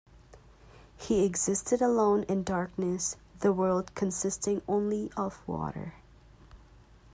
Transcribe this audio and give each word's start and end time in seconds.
He 0.97 1.23
existed 1.25 1.79
alone 1.79 2.23
in 2.23 2.41
darkness, 2.41 3.17
the 3.41 3.53
world 3.53 3.93
consisting 3.93 4.63
only 4.67 5.11
of 5.15 5.39
water. 5.47 5.93